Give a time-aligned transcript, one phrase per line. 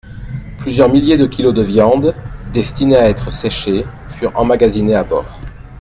[0.57, 2.15] Plusieurs milliers de kilos de viande,
[2.53, 5.39] destinée à être séchée, furent emmagasinés à bord.